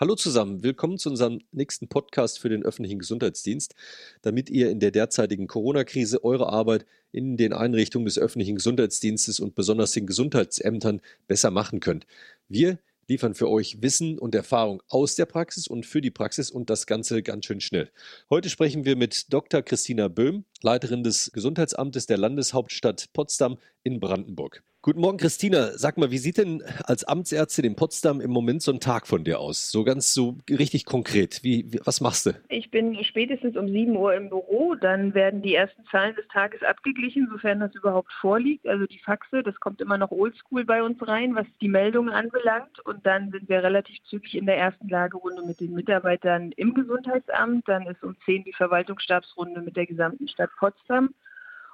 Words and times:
Hallo 0.00 0.14
zusammen, 0.14 0.62
willkommen 0.62 0.96
zu 0.96 1.10
unserem 1.10 1.40
nächsten 1.50 1.88
Podcast 1.88 2.38
für 2.38 2.48
den 2.48 2.62
öffentlichen 2.62 3.00
Gesundheitsdienst, 3.00 3.74
damit 4.22 4.48
ihr 4.48 4.70
in 4.70 4.78
der 4.78 4.92
derzeitigen 4.92 5.48
Corona-Krise 5.48 6.22
eure 6.22 6.52
Arbeit 6.52 6.86
in 7.10 7.36
den 7.36 7.52
Einrichtungen 7.52 8.04
des 8.04 8.16
öffentlichen 8.16 8.54
Gesundheitsdienstes 8.54 9.40
und 9.40 9.56
besonders 9.56 9.90
den 9.90 10.06
Gesundheitsämtern 10.06 11.00
besser 11.26 11.50
machen 11.50 11.80
könnt. 11.80 12.06
Wir 12.48 12.78
liefern 13.08 13.34
für 13.34 13.50
euch 13.50 13.82
Wissen 13.82 14.20
und 14.20 14.36
Erfahrung 14.36 14.84
aus 14.86 15.16
der 15.16 15.26
Praxis 15.26 15.66
und 15.66 15.84
für 15.84 16.00
die 16.00 16.12
Praxis 16.12 16.52
und 16.52 16.70
das 16.70 16.86
Ganze 16.86 17.24
ganz 17.24 17.46
schön 17.46 17.60
schnell. 17.60 17.90
Heute 18.30 18.50
sprechen 18.50 18.84
wir 18.84 18.94
mit 18.94 19.32
Dr. 19.32 19.62
Christina 19.62 20.06
Böhm, 20.06 20.44
Leiterin 20.62 21.02
des 21.02 21.32
Gesundheitsamtes 21.32 22.06
der 22.06 22.18
Landeshauptstadt 22.18 23.12
Potsdam 23.12 23.58
in 23.82 23.98
Brandenburg. 23.98 24.62
Guten 24.80 25.00
Morgen, 25.00 25.18
Christina. 25.18 25.76
Sag 25.76 25.98
mal, 25.98 26.12
wie 26.12 26.18
sieht 26.18 26.38
denn 26.38 26.62
als 26.84 27.02
Amtsärztin 27.02 27.64
in 27.64 27.74
Potsdam 27.74 28.20
im 28.20 28.30
Moment 28.30 28.62
so 28.62 28.70
ein 28.70 28.78
Tag 28.78 29.08
von 29.08 29.24
dir 29.24 29.40
aus? 29.40 29.72
So 29.72 29.82
ganz 29.82 30.14
so 30.14 30.38
richtig 30.48 30.84
konkret. 30.84 31.40
Wie, 31.42 31.64
wie, 31.72 31.80
was 31.84 32.00
machst 32.00 32.26
du? 32.26 32.30
Ich 32.48 32.70
bin 32.70 33.02
spätestens 33.02 33.56
um 33.56 33.66
7 33.66 33.96
Uhr 33.96 34.14
im 34.14 34.28
Büro. 34.28 34.76
Dann 34.76 35.14
werden 35.14 35.42
die 35.42 35.56
ersten 35.56 35.84
Zahlen 35.90 36.14
des 36.14 36.28
Tages 36.28 36.62
abgeglichen, 36.62 37.28
sofern 37.28 37.58
das 37.58 37.74
überhaupt 37.74 38.12
vorliegt. 38.20 38.68
Also 38.68 38.86
die 38.86 39.00
Faxe, 39.00 39.42
das 39.42 39.58
kommt 39.58 39.80
immer 39.80 39.98
noch 39.98 40.12
oldschool 40.12 40.64
bei 40.64 40.80
uns 40.80 41.04
rein, 41.08 41.34
was 41.34 41.46
die 41.60 41.68
Meldungen 41.68 42.14
anbelangt. 42.14 42.78
Und 42.84 43.04
dann 43.04 43.32
sind 43.32 43.48
wir 43.48 43.64
relativ 43.64 43.96
zügig 44.04 44.36
in 44.36 44.46
der 44.46 44.58
ersten 44.58 44.88
Lagerunde 44.88 45.42
mit 45.44 45.58
den 45.58 45.74
Mitarbeitern 45.74 46.52
im 46.52 46.72
Gesundheitsamt. 46.74 47.66
Dann 47.66 47.88
ist 47.88 48.04
um 48.04 48.16
10 48.24 48.44
die 48.44 48.52
Verwaltungsstabsrunde 48.52 49.60
mit 49.60 49.76
der 49.76 49.86
gesamten 49.86 50.28
Stadt 50.28 50.50
Potsdam. 50.56 51.14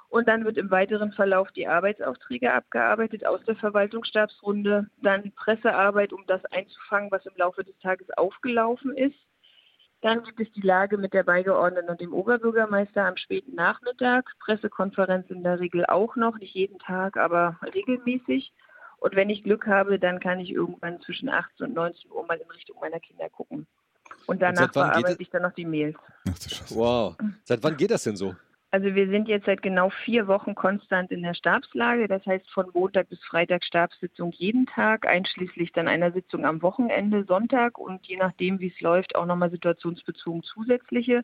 Und 0.09 0.27
dann 0.27 0.45
wird 0.45 0.57
im 0.57 0.71
weiteren 0.71 1.11
Verlauf 1.11 1.51
die 1.51 1.67
Arbeitsaufträge 1.67 2.53
abgearbeitet 2.53 3.25
aus 3.25 3.43
der 3.45 3.55
Verwaltungsstabsrunde. 3.55 4.87
Dann 5.01 5.31
Pressearbeit, 5.33 6.13
um 6.13 6.23
das 6.27 6.43
einzufangen, 6.45 7.11
was 7.11 7.25
im 7.25 7.35
Laufe 7.35 7.63
des 7.63 7.77
Tages 7.79 8.09
aufgelaufen 8.17 8.95
ist. 8.95 9.15
Dann 10.01 10.23
gibt 10.23 10.39
es 10.39 10.51
die 10.51 10.61
Lage 10.61 10.97
mit 10.97 11.13
der 11.13 11.23
Beigeordneten 11.23 11.89
und 11.89 11.99
dem 11.99 12.13
Oberbürgermeister 12.13 13.05
am 13.05 13.17
späten 13.17 13.55
Nachmittag. 13.55 14.31
Pressekonferenz 14.39 15.29
in 15.31 15.43
der 15.43 15.59
Regel 15.59 15.85
auch 15.85 16.15
noch, 16.15 16.37
nicht 16.37 16.53
jeden 16.53 16.77
Tag, 16.79 17.17
aber 17.17 17.59
regelmäßig. 17.73 18.53
Und 18.97 19.15
wenn 19.15 19.29
ich 19.29 19.43
Glück 19.43 19.67
habe, 19.67 19.99
dann 19.99 20.19
kann 20.19 20.39
ich 20.39 20.51
irgendwann 20.51 21.01
zwischen 21.01 21.29
18 21.29 21.67
und 21.67 21.73
19 21.73 22.11
Uhr 22.11 22.25
mal 22.25 22.37
in 22.37 22.49
Richtung 22.51 22.77
meiner 22.79 22.99
Kinder 22.99 23.29
gucken. 23.29 23.67
Und 24.27 24.41
danach 24.41 24.71
bearbeite 24.71 25.21
ich 25.21 25.29
dann 25.29 25.41
noch 25.41 25.53
die 25.53 25.65
Mails. 25.65 25.97
wow. 26.69 27.15
Seit 27.43 27.63
wann 27.63 27.77
geht 27.77 27.91
das 27.91 28.03
denn 28.03 28.15
so? 28.15 28.35
Also 28.75 28.93
wir 28.93 29.07
sind 29.07 29.29
jetzt 29.29 29.45
seit 29.45 29.61
genau 29.61 29.89
vier 30.03 30.27
Wochen 30.27 30.53
konstant 30.53 31.09
in 31.09 31.21
der 31.21 31.33
Stabslage. 31.33 32.09
Das 32.09 32.25
heißt 32.25 32.45
von 32.49 32.65
Montag 32.73 33.07
bis 33.07 33.23
Freitag 33.23 33.63
Stabssitzung 33.63 34.33
jeden 34.33 34.65
Tag, 34.65 35.07
einschließlich 35.07 35.71
dann 35.71 35.87
einer 35.87 36.11
Sitzung 36.11 36.43
am 36.43 36.61
Wochenende, 36.61 37.23
Sonntag 37.23 37.77
und 37.77 38.05
je 38.05 38.17
nachdem, 38.17 38.59
wie 38.59 38.67
es 38.67 38.81
läuft, 38.81 39.15
auch 39.15 39.25
nochmal 39.25 39.49
situationsbezogen 39.49 40.43
zusätzliche 40.43 41.23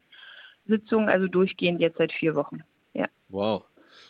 Sitzungen. 0.65 1.09
Also 1.09 1.27
durchgehend 1.27 1.81
jetzt 1.81 1.97
seit 1.97 2.13
vier 2.13 2.35
Wochen. 2.35 2.63
Ja. 2.93 3.09
Wow. 3.27 3.65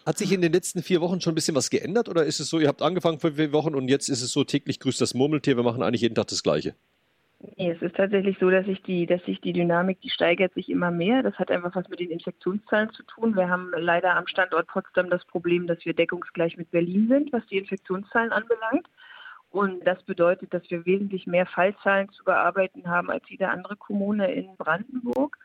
Hat 0.05 0.19
sich 0.19 0.31
in 0.31 0.41
den 0.41 0.53
letzten 0.53 0.83
vier 0.83 1.01
Wochen 1.01 1.19
schon 1.19 1.31
ein 1.31 1.35
bisschen 1.35 1.55
was 1.55 1.71
geändert 1.71 2.09
oder 2.09 2.23
ist 2.23 2.39
es 2.39 2.47
so, 2.47 2.59
ihr 2.59 2.67
habt 2.67 2.83
angefangen 2.83 3.19
vor 3.19 3.31
vier 3.31 3.51
Wochen 3.53 3.73
und 3.73 3.87
jetzt 3.87 4.07
ist 4.07 4.21
es 4.21 4.31
so 4.31 4.43
täglich 4.43 4.79
grüßt 4.79 5.01
das 5.01 5.15
Murmeltier, 5.15 5.57
wir 5.57 5.63
machen 5.63 5.81
eigentlich 5.81 6.01
jeden 6.01 6.13
Tag 6.13 6.27
das 6.27 6.43
Gleiche? 6.43 6.75
Nee, 7.57 7.71
es 7.71 7.81
ist 7.81 7.95
tatsächlich 7.95 8.37
so, 8.39 8.51
dass 8.51 8.65
sich 8.65 8.83
die, 8.83 9.07
dass 9.07 9.23
sich 9.23 9.41
die 9.41 9.53
Dynamik, 9.53 9.99
die 10.01 10.11
steigert 10.11 10.53
sich 10.53 10.69
immer 10.69 10.91
mehr. 10.91 11.23
Das 11.23 11.33
hat 11.39 11.49
einfach 11.49 11.75
was 11.75 11.89
mit 11.89 11.99
den 11.99 12.11
Infektionszahlen 12.11 12.91
zu 12.91 13.01
tun. 13.03 13.35
Wir 13.35 13.49
haben 13.49 13.71
leider 13.75 14.15
am 14.15 14.27
Standort 14.27 14.67
Potsdam 14.67 15.09
das 15.09 15.25
Problem, 15.25 15.65
dass 15.65 15.83
wir 15.83 15.95
deckungsgleich 15.95 16.57
mit 16.57 16.69
Berlin 16.69 17.07
sind, 17.07 17.33
was 17.33 17.45
die 17.47 17.57
Infektionszahlen 17.57 18.31
anbelangt. 18.31 18.87
Und 19.49 19.85
das 19.85 20.01
bedeutet, 20.03 20.53
dass 20.53 20.69
wir 20.69 20.85
wesentlich 20.85 21.25
mehr 21.25 21.47
Fallzahlen 21.47 22.09
zu 22.09 22.23
bearbeiten 22.23 22.87
haben 22.87 23.09
als 23.09 23.27
jede 23.27 23.49
andere 23.49 23.75
Kommune 23.75 24.31
in 24.31 24.55
Brandenburg. 24.55 25.37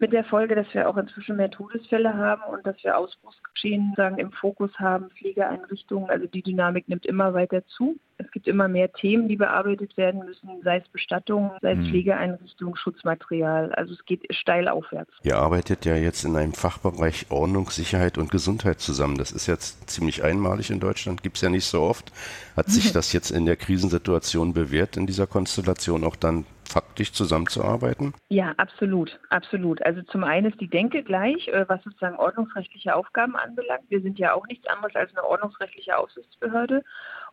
Mit 0.00 0.12
der 0.12 0.24
Folge, 0.24 0.56
dass 0.56 0.66
wir 0.74 0.88
auch 0.88 0.96
inzwischen 0.96 1.36
mehr 1.36 1.50
Todesfälle 1.50 2.14
haben 2.14 2.42
und 2.52 2.66
dass 2.66 2.82
wir 2.82 2.98
Ausbruchsgeschehen 2.98 3.94
sagen, 3.96 4.18
im 4.18 4.32
Fokus 4.32 4.72
haben, 4.76 5.08
Pflegeeinrichtungen. 5.10 6.10
Also 6.10 6.26
die 6.26 6.42
Dynamik 6.42 6.88
nimmt 6.88 7.06
immer 7.06 7.32
weiter 7.32 7.64
zu. 7.66 7.96
Es 8.18 8.30
gibt 8.32 8.48
immer 8.48 8.66
mehr 8.66 8.92
Themen, 8.92 9.28
die 9.28 9.36
bearbeitet 9.36 9.96
werden 9.96 10.24
müssen, 10.24 10.48
sei 10.62 10.78
es 10.78 10.88
Bestattung, 10.88 11.52
sei 11.62 11.72
es 11.72 11.78
hm. 11.78 11.86
Pflegeeinrichtungen, 11.86 12.76
Schutzmaterial. 12.76 13.72
Also 13.72 13.94
es 13.94 14.04
geht 14.04 14.26
steil 14.34 14.68
aufwärts. 14.68 15.12
Ihr 15.22 15.36
arbeitet 15.36 15.84
ja 15.84 15.94
jetzt 15.94 16.24
in 16.24 16.36
einem 16.36 16.54
Fachbereich 16.54 17.26
Ordnung, 17.30 17.70
Sicherheit 17.70 18.18
und 18.18 18.30
Gesundheit 18.30 18.80
zusammen. 18.80 19.16
Das 19.16 19.30
ist 19.30 19.46
jetzt 19.46 19.88
ziemlich 19.88 20.24
einmalig 20.24 20.70
in 20.70 20.80
Deutschland, 20.80 21.22
gibt 21.22 21.36
es 21.36 21.42
ja 21.42 21.50
nicht 21.50 21.66
so 21.66 21.82
oft. 21.82 22.12
Hat 22.56 22.68
sich 22.68 22.92
das 22.92 23.12
jetzt 23.12 23.30
in 23.30 23.46
der 23.46 23.56
Krisensituation 23.56 24.54
bewährt, 24.54 24.96
in 24.96 25.06
dieser 25.06 25.26
Konstellation 25.26 26.04
auch 26.04 26.16
dann 26.16 26.46
faktisch 26.68 27.12
zusammenzuarbeiten? 27.12 28.14
Ja, 28.28 28.52
absolut, 28.56 29.18
absolut. 29.30 29.84
Also 29.84 30.02
zum 30.02 30.24
einen 30.24 30.50
ist 30.50 30.60
die 30.60 30.68
Denke 30.68 31.02
gleich, 31.02 31.48
äh, 31.48 31.68
was 31.68 31.82
sozusagen 31.82 32.16
ordnungsrechtliche 32.16 32.94
Aufgaben 32.94 33.36
anbelangt. 33.36 33.84
Wir 33.88 34.00
sind 34.00 34.18
ja 34.18 34.34
auch 34.34 34.46
nichts 34.46 34.66
anderes 34.66 34.94
als 34.94 35.10
eine 35.16 35.24
ordnungsrechtliche 35.26 35.96
Aufsichtsbehörde. 35.96 36.82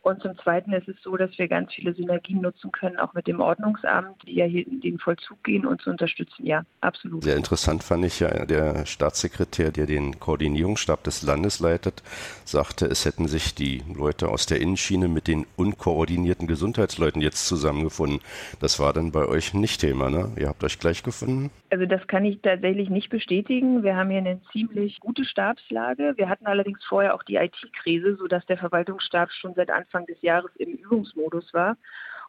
Und 0.04 0.20
zum 0.24 0.36
Zweiten 0.40 0.74
ist 0.74 0.88
es 0.88 0.96
so, 1.04 1.16
dass 1.16 1.38
wir 1.38 1.48
ganz 1.48 1.72
viele 1.74 1.94
Synergien 1.94 2.42
nutzen 2.42 2.72
können, 2.72 2.98
auch 2.98 3.14
mit 3.14 3.28
dem 3.28 3.40
Ordnungsamt, 3.40 4.24
die 4.26 4.36
ja 4.36 4.46
hier 4.46 4.66
in 4.66 4.82
den 4.82 4.98
Vollzug 4.98 5.44
gehen 5.44 5.64
und 5.64 5.80
zu 5.80 5.92
unterstützen. 5.92 6.44
Ja, 6.44 6.64
absolut. 6.82 7.24
Sehr 7.24 7.38
interessant 7.38 7.84
fand 7.84 8.06
ich 8.06 8.20
ja, 8.20 8.46
der 8.46 8.88
Staatssekretär, 8.88 9.72
der 9.72 9.86
den 9.86 10.20
Koordinierungsstab 10.20 11.04
des 11.04 11.22
Landes 11.22 11.60
leitet, 11.60 12.02
sagte, 12.46 12.88
es 12.88 13.06
hätten 13.06 13.28
sich 13.28 13.54
die 13.54 13.84
Leute 13.94 14.30
aus 14.30 14.48
der 14.48 14.60
Innenschiene 14.60 15.08
mit 15.08 15.28
den 15.28 15.46
unkoordinierten 15.56 16.48
Gesundheitsleuten 16.48 17.22
jetzt 17.22 17.46
zusammengefunden. 17.46 18.22
Das 18.60 18.80
war 18.80 18.94
dann 18.94 19.12
bei 19.12 19.28
euch 19.28 19.54
nicht 19.54 19.82
Thema, 19.82 20.10
ne? 20.10 20.32
Ihr 20.36 20.48
habt 20.48 20.64
euch 20.64 20.80
gleich 20.80 21.04
gefunden? 21.04 21.52
Also 21.70 21.86
das 21.86 22.06
kann 22.08 22.26
ich 22.26 22.42
tatsächlich 22.42 22.90
nicht 22.90 23.10
bestätigen. 23.10 23.84
Wir 23.84 23.96
haben 23.96 24.10
hier 24.10 24.20
eine 24.20 24.42
ziemlich 24.52 25.00
gute 25.00 25.26
Stabslage. 25.26 26.14
Wir 26.18 26.28
hatten 26.28 26.46
allerdings 26.48 26.84
vorher 26.84 27.14
auch 27.14 27.24
die 27.24 27.36
IT-Krise, 27.36 28.18
sodass 28.18 28.46
der 28.48 28.58
Verwaltungsstab 28.58 29.32
schon 29.32 29.54
seit 29.54 29.70
Anfang 29.70 29.91
des 29.94 30.22
Jahres 30.22 30.52
im 30.58 30.74
Übungsmodus 30.74 31.54
war 31.54 31.78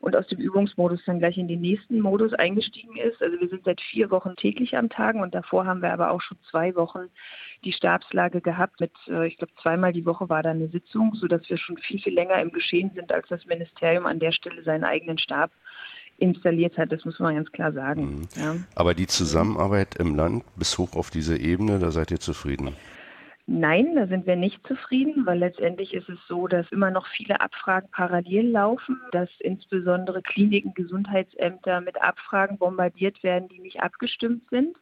und 0.03 0.17
aus 0.17 0.27
dem 0.27 0.41
Übungsmodus 0.41 1.01
dann 1.07 1.21
gleich 1.21 1.39
in 1.39 1.47
den 1.47 1.61
nächsten 1.61 2.01
Modus 2.01 2.33
eingestiegen 2.35 2.97
ist. 2.97 3.23
Also 3.23 3.41
wir 3.41 3.49
sind 3.49 3.65
seit 3.65 3.81
vier 3.81 4.11
Wochen 4.11 4.35
täglich 4.35 4.77
am 4.77 4.91
Tagen 4.91 5.21
und 5.21 5.33
davor 5.33 5.65
haben 5.65 5.81
wir 5.81 5.93
aber 5.93 6.11
auch 6.11 6.21
schon 6.21 6.39
zwei 6.51 6.75
Wochen 6.75 7.09
die 7.65 7.73
Stabslage 7.73 8.41
gehabt. 8.41 8.81
Mit, 8.81 8.93
äh, 9.09 9.29
ich 9.29 9.37
glaube, 9.37 9.53
zweimal 9.63 9.93
die 9.93 10.05
Woche 10.05 10.29
war 10.29 10.43
da 10.43 10.51
eine 10.51 10.69
Sitzung, 10.69 11.15
sodass 11.15 11.49
wir 11.49 11.57
schon 11.57 11.79
viel, 11.79 12.01
viel 12.01 12.15
länger 12.15 12.41
im 12.43 12.51
Geschehen 12.51 12.91
sind, 12.97 13.13
als 13.13 13.29
das 13.29 13.47
Ministerium 13.47 14.07
an 14.07 14.19
der 14.19 14.33
Stelle 14.33 14.65
seinen 14.65 14.83
eigenen 14.83 15.19
Stab 15.19 15.53
installiert 16.19 16.77
hat. 16.79 16.91
Das 16.91 17.05
muss 17.05 17.21
man 17.21 17.37
ganz 17.37 17.53
klar 17.53 17.73
sagen. 17.73 18.03
Mhm. 18.03 18.29
Ja. 18.35 18.57
Aber 18.75 18.95
die 18.95 19.07
Zusammenarbeit 19.07 19.95
im 19.97 20.17
Land 20.17 20.45
bis 20.57 20.79
hoch 20.79 20.97
auf 20.97 21.11
diese 21.11 21.39
Ebene, 21.39 21.79
da 21.79 21.93
seid 21.93 22.11
ihr 22.11 22.21
zufrieden? 22.21 22.75
Nein, 23.55 23.97
da 23.97 24.07
sind 24.07 24.27
wir 24.27 24.37
nicht 24.37 24.67
zufrieden, 24.67 25.27
weil 25.27 25.39
letztendlich 25.39 25.93
ist 25.93 26.09
es 26.09 26.19
so, 26.27 26.49
dass 26.49 26.73
immer 26.73 26.91
noch 26.91 27.07
viele 27.09 27.43
Abfragen 27.43 27.91
parallel 27.91 28.49
laufen, 28.49 28.99
dass 29.11 29.29
insbesondere 29.41 30.23
Kliniken, 30.23 30.73
Gesundheitsämter 30.73 31.83
mit 31.83 32.01
Abfragen 32.01 32.57
bombardiert 32.57 33.23
werden, 33.23 33.51
die 33.51 33.59
nicht 33.59 33.83
abgestimmt 33.83 34.49
sind. 34.49 34.75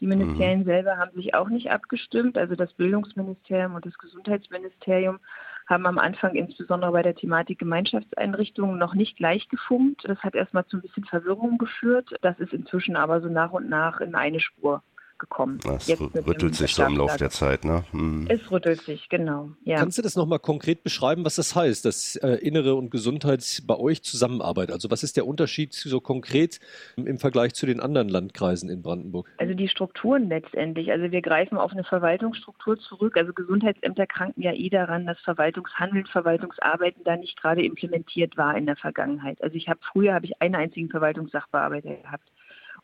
Die 0.00 0.06
Ministerien 0.06 0.60
mhm. 0.60 0.64
selber 0.64 0.98
haben 0.98 1.12
sich 1.14 1.34
auch 1.34 1.48
nicht 1.48 1.70
abgestimmt. 1.70 2.36
Also 2.36 2.54
das 2.54 2.70
Bildungsministerium 2.74 3.74
und 3.74 3.86
das 3.86 3.96
Gesundheitsministerium 3.96 5.20
haben 5.66 5.86
am 5.86 5.98
Anfang 5.98 6.34
insbesondere 6.34 6.92
bei 6.92 7.02
der 7.02 7.14
Thematik 7.14 7.58
Gemeinschaftseinrichtungen 7.58 8.76
noch 8.76 8.92
nicht 8.92 9.16
gleich 9.16 9.48
gefunkt. 9.48 10.02
Das 10.04 10.18
hat 10.18 10.34
erstmal 10.34 10.66
zu 10.66 10.76
ein 10.76 10.82
bisschen 10.82 11.06
Verwirrung 11.06 11.56
geführt. 11.56 12.14
Das 12.20 12.38
ist 12.38 12.52
inzwischen 12.52 12.94
aber 12.94 13.22
so 13.22 13.28
nach 13.30 13.52
und 13.52 13.70
nach 13.70 14.02
in 14.02 14.14
eine 14.14 14.40
Spur 14.40 14.82
gekommen. 15.18 15.58
Es 15.64 15.88
rüttelt 16.00 16.54
sich 16.54 16.74
so 16.74 16.84
im 16.84 16.96
Laufe 16.96 17.18
der 17.18 17.30
Zeit, 17.30 17.64
ne? 17.64 17.84
Hm. 17.90 18.26
Es 18.28 18.50
rüttelt 18.50 18.80
sich, 18.82 19.08
genau. 19.08 19.50
Ja. 19.64 19.78
Kannst 19.78 19.98
du 19.98 20.02
das 20.02 20.16
nochmal 20.16 20.38
konkret 20.38 20.82
beschreiben, 20.82 21.24
was 21.24 21.36
das 21.36 21.54
heißt, 21.54 21.84
dass 21.84 22.16
äh, 22.16 22.34
Innere 22.36 22.74
und 22.74 22.90
Gesundheit 22.90 23.62
bei 23.66 23.76
euch 23.76 24.02
zusammenarbeiten? 24.02 24.72
Also 24.72 24.90
was 24.90 25.02
ist 25.02 25.16
der 25.16 25.26
Unterschied 25.26 25.74
so 25.74 26.00
konkret 26.00 26.60
im 26.96 27.18
Vergleich 27.18 27.54
zu 27.54 27.66
den 27.66 27.80
anderen 27.80 28.08
Landkreisen 28.08 28.70
in 28.70 28.82
Brandenburg? 28.82 29.30
Also 29.38 29.54
die 29.54 29.68
Strukturen 29.68 30.28
letztendlich. 30.28 30.90
Also 30.90 31.10
wir 31.10 31.22
greifen 31.22 31.58
auf 31.58 31.72
eine 31.72 31.84
Verwaltungsstruktur 31.84 32.78
zurück. 32.78 33.16
Also 33.16 33.32
Gesundheitsämter 33.32 34.06
kranken 34.06 34.42
ja 34.42 34.52
eh 34.52 34.68
daran, 34.70 35.06
dass 35.06 35.18
Verwaltungshandeln, 35.20 36.06
Verwaltungsarbeiten 36.06 37.04
da 37.04 37.16
nicht 37.16 37.40
gerade 37.40 37.64
implementiert 37.64 38.36
war 38.36 38.56
in 38.56 38.66
der 38.66 38.76
Vergangenheit. 38.76 39.42
Also 39.42 39.56
ich 39.56 39.68
habe 39.68 39.80
früher 39.92 40.14
habe 40.14 40.26
ich 40.26 40.40
einen 40.40 40.54
einzigen 40.54 40.88
Verwaltungssachbearbeiter 40.88 41.96
gehabt. 41.96 42.28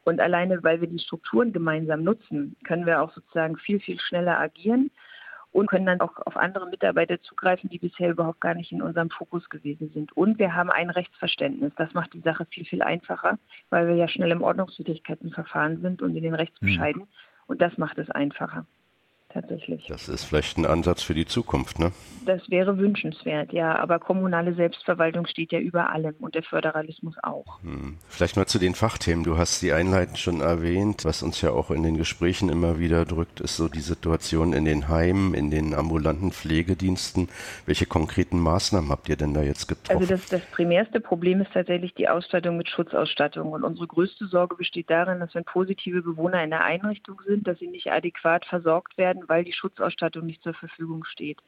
Und 0.05 0.21
alleine, 0.21 0.63
weil 0.63 0.81
wir 0.81 0.89
die 0.89 0.99
Strukturen 0.99 1.53
gemeinsam 1.53 2.05
nutzen, 2.05 2.57
können 2.65 2.87
wir 2.87 3.03
auch 3.03 3.13
sozusagen 3.13 3.57
viel, 3.57 3.81
viel 3.81 3.99
schneller 3.99 4.39
agieren 4.39 4.91
und 5.53 5.69
können 5.69 5.87
dann 5.87 6.01
auch 6.01 6.19
auf 6.27 6.37
andere 6.37 6.69
Mitarbeiter 6.69 7.21
zugreifen, 7.23 7.71
die 7.71 7.79
bisher 7.79 8.11
überhaupt 8.11 8.41
gar 8.41 8.55
nicht 8.55 8.73
in 8.73 8.83
unserem 8.83 9.09
Fokus 9.09 9.49
gewesen 9.49 9.91
sind. 9.95 10.13
Und 10.17 10.39
wir 10.39 10.55
haben 10.55 10.71
ein 10.71 10.91
Rechtsverständnis. 10.91 11.73
Das 11.77 11.95
macht 11.95 12.13
die 12.13 12.21
Sache 12.21 12.45
viel, 12.47 12.65
viel 12.65 12.83
einfacher, 12.83 13.39
weil 13.71 13.89
wir 13.89 13.95
ja 13.95 14.09
schnell 14.09 14.33
im 14.33 14.43
Ordnungswidrigkeitenverfahren 14.43 15.81
sind 15.81 16.03
und 16.03 16.17
in 16.17 16.23
den 16.23 16.35
Rechtsbescheiden. 16.35 17.03
Mhm. 17.03 17.09
Und 17.47 17.63
das 17.63 17.79
macht 17.79 17.99
es 17.99 18.11
einfacher 18.11 18.67
tatsächlich. 19.35 19.87
Das 19.89 20.09
ist 20.09 20.25
vielleicht 20.25 20.57
ein 20.57 20.65
Ansatz 20.65 21.03
für 21.03 21.13
die 21.13 21.27
Zukunft, 21.27 21.79
ne? 21.79 21.93
Das 22.25 22.49
wäre 22.49 22.79
wünschenswert, 22.79 23.53
ja. 23.53 23.77
Aber 23.77 23.99
kommunale 23.99 24.55
Selbstverwaltung 24.55 25.27
steht 25.27 25.53
ja 25.53 25.59
über 25.59 25.91
allem 25.91 26.15
und 26.21 26.35
der 26.35 26.43
Föderalismus 26.43 27.17
auch. 27.23 27.61
Hm. 27.63 27.99
Vielleicht 28.09 28.37
mal 28.37 28.47
zu 28.47 28.59
den 28.59 28.75
Fachthemen. 28.75 29.25
Du 29.25 29.37
hast 29.37 29.61
die 29.61 29.73
einleitend 29.73 30.19
schon 30.19 30.41
erwähnt. 30.41 31.05
Was 31.05 31.23
uns 31.23 31.43
ja 31.43 31.51
auch 31.51 31.71
in 31.71 31.83
den 31.83 31.99
Gesprächen 31.99 32.49
immer 32.49 32.79
wieder 32.79 33.05
drückt, 33.05 33.41
ist 33.41 33.57
so 33.57 33.69
die 33.69 33.81
Situation 33.81 34.53
in 34.55 34.65
den 34.65 34.89
Heimen, 34.89 35.35
in 35.35 35.51
den 35.51 35.75
ambulanten 35.75 36.33
Pflegediensten. 36.33 37.29
Welche 37.67 37.87
konkreten 37.87 38.39
Maßnahmen 38.39 38.91
habt 38.91 39.09
ihr 39.09 39.17
denn 39.17 39.35
da 39.35 39.43
jetzt 39.43 39.67
getroffen? 39.67 40.01
Also 40.01 40.15
das, 40.15 40.27
das 40.29 40.43
primärste 40.53 41.01
Problem 41.01 41.41
ist 41.43 41.53
tatsächlich 41.53 41.95
die 41.95 42.09
Ausstattung 42.09 42.57
mit 42.57 42.69
Schutzausstattung. 42.69 43.53
Und 43.53 43.65
unsere 43.65 43.89
größte 43.89 44.27
Sorge 44.27 44.55
besteht 44.55 44.89
darin, 44.89 45.21
dass 45.21 45.35
wenn 45.35 45.45
positive 45.45 46.03
Bewohner 46.03 46.43
in 46.43 46.51
der 46.51 46.65
Einrichtung 46.65 47.21
sind, 47.27 47.47
dass 47.47 47.59
sie 47.59 47.67
nicht 47.67 47.91
adäquat 47.91 48.45
versorgt 48.47 48.97
werden, 48.97 49.24
weil 49.29 49.45
die 49.45 49.53
Schutzausstattung 49.53 50.27
nicht 50.27 50.43
zur 50.43 50.55
Verfügung 50.55 51.05
steht. 51.05 51.39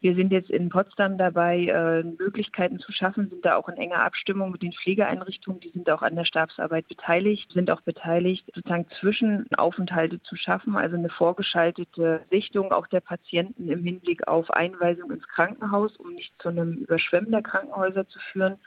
Wir 0.00 0.14
sind 0.14 0.30
jetzt 0.30 0.50
in 0.50 0.68
Potsdam 0.68 1.16
dabei, 1.16 1.64
äh, 1.64 2.02
Möglichkeiten 2.02 2.78
zu 2.78 2.92
schaffen, 2.92 3.30
sind 3.30 3.44
da 3.46 3.56
auch 3.56 3.68
in 3.68 3.78
enger 3.78 4.00
Abstimmung 4.00 4.50
mit 4.50 4.60
den 4.60 4.72
Pflegeeinrichtungen, 4.72 5.60
die 5.60 5.70
sind 5.70 5.88
auch 5.88 6.02
an 6.02 6.14
der 6.14 6.26
Stabsarbeit 6.26 6.86
beteiligt, 6.86 7.50
sind 7.52 7.70
auch 7.70 7.80
beteiligt, 7.80 8.44
sozusagen 8.54 8.86
Zwischenaufenthalte 9.00 10.22
zu 10.22 10.36
schaffen, 10.36 10.76
also 10.76 10.96
eine 10.96 11.08
vorgeschaltete 11.08 12.22
Sichtung 12.30 12.72
auch 12.72 12.86
der 12.88 13.00
Patienten 13.00 13.70
im 13.70 13.84
Hinblick 13.84 14.28
auf 14.28 14.50
Einweisung 14.50 15.10
ins 15.10 15.26
Krankenhaus, 15.28 15.96
um 15.96 16.12
nicht 16.12 16.34
zu 16.42 16.50
einem 16.50 16.74
Überschwemmen 16.74 17.30
der 17.30 17.42
Krankenhäuser 17.42 18.06
zu 18.06 18.18
führen 18.32 18.58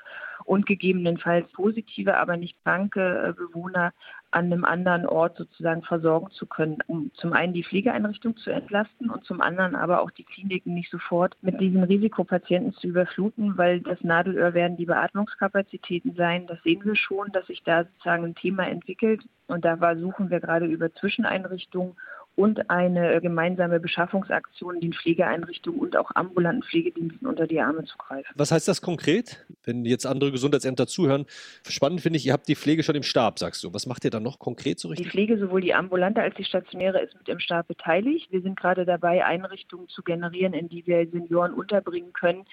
und 0.45 0.65
gegebenenfalls 0.65 1.47
positive, 1.51 2.17
aber 2.17 2.38
nicht 2.38 2.57
kranke 2.63 3.29
äh, 3.29 3.33
Bewohner 3.33 3.94
an 4.31 4.46
einem 4.46 4.64
anderen 4.64 5.06
Ort 5.06 5.38
sozusagen 5.38 5.81
versorgen 5.81 6.30
zu 6.31 6.46
können, 6.46 6.78
um 6.88 7.12
zum 7.16 7.34
einen 7.34 7.54
die 7.54 7.64
Pflegeeinrichtung 7.64 8.38
zu 8.38 8.52
entlasten 8.52 9.10
und 9.10 9.24
zum 9.26 9.42
anderen 9.42 9.76
aber 9.76 10.02
auch 10.02 10.12
die 10.12 10.24
Kliniken 10.24 10.74
nicht 10.74 10.92
sofort 10.92 11.36
mit 11.42 11.60
diesen 11.60 11.84
Risikopatienten 11.84 12.74
zu 12.74 12.88
überfluten, 12.88 13.58
weil 13.58 13.81
das 13.81 14.02
Nadelöhr 14.04 14.54
werden 14.54 14.78
die 14.78 14.86
Beatmungskapazitäten 14.86 16.16
sein. 16.16 16.46
Das 16.48 16.62
sehen 16.64 16.86
wir 16.86 16.96
schon, 16.96 17.31
dass 17.31 17.48
sich 17.48 17.64
da 17.64 17.86
sozusagen 17.86 18.26
ein 18.26 18.36
Thema 18.36 18.68
entwickelt 18.68 19.24
und 19.48 19.66
da 19.66 19.96
suchen 19.96 20.30
wir 20.30 20.40
gerade 20.40 20.66
über 20.66 20.94
Zwischeneinrichtungen 20.94 21.96
und 22.36 22.70
eine 22.70 23.20
gemeinsame 23.22 23.80
Beschaffungsaktion 23.80 24.80
den 24.80 24.94
Pflegeeinrichtungen 24.94 25.80
und 25.80 25.98
auch 25.98 26.12
ambulanten 26.16 26.64
Pflegediensten 26.64 27.28
unter 27.28 27.48
die 27.48 27.60
Arme 27.60 27.84
zu 27.84 27.98
greifen. 27.98 28.31
Was 28.36 28.52
heißt 28.52 28.68
das 28.68 28.81
konkret, 28.81 29.46
wenn 29.64 29.84
jetzt 29.84 30.06
andere 30.06 30.31
Gesundheitsämter 30.31 30.88
zuhören? 30.88 31.26
Spannend 31.68 32.02
finde 32.02 32.18
ich, 32.18 32.26
ihr 32.26 32.34
habt 32.34 32.48
die 32.48 32.56
Pflege 32.56 32.84
schon 32.84 32.96
im 32.96 33.04
Stab, 33.04 33.40
sagst 33.40 33.64
du. 33.64 33.74
Was 33.74 33.86
macht 33.86 34.06
ihr 34.06 34.12
dann 34.12 34.24
noch 34.24 34.40
konkret 34.40 34.80
so 34.80 34.88
richtig? 34.88 35.08
Die 35.08 35.12
Pflege, 35.12 35.38
sowohl 35.38 35.62
die 35.62 35.74
ambulante 35.74 36.22
als 36.22 36.36
die 36.36 36.46
stationäre, 36.46 37.02
ist 37.02 37.14
mit 37.16 37.28
im 37.28 37.40
Stab 37.40 37.68
beteiligt. 37.68 38.31
Wir 38.31 38.42
sind 38.42 38.60
gerade 38.60 38.86
dabei, 38.86 39.26
Einrichtungen 39.26 39.88
zu 39.90 40.02
generieren, 40.02 40.54
in 40.54 40.70
die 40.70 40.88
wir 40.88 41.08
Senioren 41.10 41.54
unterbringen 41.54 42.14
können, 42.14 42.46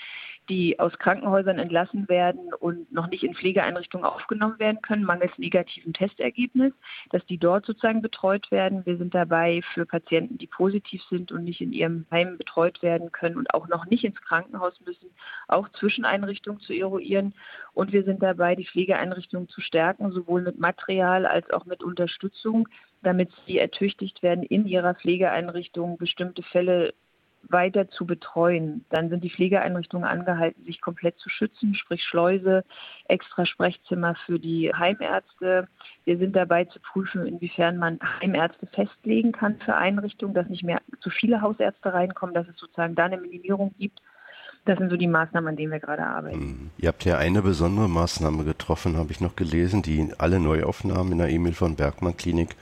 die 0.48 0.78
aus 0.78 0.96
Krankenhäusern 0.98 1.58
entlassen 1.58 2.08
werden 2.08 2.52
und 2.54 2.90
noch 2.92 3.08
nicht 3.08 3.24
in 3.24 3.34
Pflegeeinrichtungen 3.34 4.06
aufgenommen 4.06 4.58
werden 4.58 4.80
können, 4.82 5.04
mangels 5.04 5.32
negativen 5.38 5.92
Testergebnis, 5.92 6.72
dass 7.10 7.24
die 7.26 7.38
dort 7.38 7.66
sozusagen 7.66 8.02
betreut 8.02 8.50
werden. 8.50 8.86
Wir 8.86 8.96
sind 8.96 9.14
dabei 9.14 9.62
für 9.74 9.86
Patienten, 9.86 10.38
die 10.38 10.46
positiv 10.46 11.02
sind 11.10 11.32
und 11.32 11.44
nicht 11.44 11.60
in 11.60 11.72
ihrem 11.72 12.06
Heim 12.10 12.38
betreut 12.38 12.82
werden 12.82 13.12
können 13.12 13.36
und 13.36 13.52
auch 13.54 13.68
noch 13.68 13.86
nicht 13.86 14.04
ins 14.04 14.20
Krankenhaus 14.22 14.80
müssen, 14.84 15.10
auch 15.48 15.68
Zwischeneinrichtungen 15.70 16.60
zu 16.60 16.72
eruieren. 16.72 17.34
Und 17.74 17.92
wir 17.92 18.04
sind 18.04 18.22
dabei, 18.22 18.54
die 18.54 18.66
Pflegeeinrichtungen 18.66 19.48
zu 19.48 19.60
stärken, 19.60 20.12
sowohl 20.12 20.42
mit 20.42 20.58
Material 20.58 21.26
als 21.26 21.50
auch 21.50 21.64
mit 21.66 21.82
Unterstützung, 21.82 22.68
damit 23.02 23.30
sie 23.46 23.58
ertüchtigt 23.58 24.22
werden, 24.22 24.44
in 24.44 24.66
ihrer 24.66 24.94
Pflegeeinrichtung 24.94 25.98
bestimmte 25.98 26.42
Fälle 26.42 26.94
weiter 27.48 27.88
zu 27.88 28.06
betreuen. 28.06 28.84
Dann 28.90 29.08
sind 29.08 29.24
die 29.24 29.30
Pflegeeinrichtungen 29.30 30.08
angehalten, 30.08 30.64
sich 30.64 30.80
komplett 30.80 31.18
zu 31.18 31.28
schützen, 31.28 31.74
sprich 31.74 32.02
Schleuse, 32.02 32.64
extra 33.08 33.46
Sprechzimmer 33.46 34.14
für 34.26 34.38
die 34.38 34.72
Heimärzte. 34.74 35.68
Wir 36.04 36.18
sind 36.18 36.34
dabei 36.36 36.64
zu 36.64 36.80
prüfen, 36.80 37.26
inwiefern 37.26 37.78
man 37.78 37.98
Heimärzte 38.20 38.66
festlegen 38.66 39.32
kann 39.32 39.58
für 39.58 39.76
Einrichtungen, 39.76 40.34
dass 40.34 40.48
nicht 40.48 40.64
mehr 40.64 40.80
zu 41.00 41.10
viele 41.10 41.40
Hausärzte 41.40 41.92
reinkommen, 41.92 42.34
dass 42.34 42.48
es 42.48 42.56
sozusagen 42.56 42.94
da 42.94 43.04
eine 43.04 43.18
Minimierung 43.18 43.74
gibt 43.78 44.00
das 44.66 44.78
sind 44.78 44.90
so 44.90 44.96
die 44.96 45.06
Maßnahmen, 45.06 45.48
an 45.48 45.56
denen 45.56 45.72
wir 45.72 45.80
gerade 45.80 46.04
arbeiten. 46.04 46.40
Hm. 46.40 46.70
Ihr 46.78 46.88
habt 46.88 47.04
ja 47.04 47.18
eine 47.18 47.40
besondere 47.40 47.88
Maßnahme 47.88 48.44
getroffen, 48.44 48.96
habe 48.96 49.12
ich 49.12 49.20
noch 49.20 49.36
gelesen. 49.36 49.82
Die 49.82 50.12
alle 50.18 50.40
Neuaufnahmen 50.40 51.12
in 51.12 51.18
der 51.18 51.30
Emil 51.30 51.54
von 51.54 51.76
Bergmann 51.76 52.16
Klinik 52.16 52.56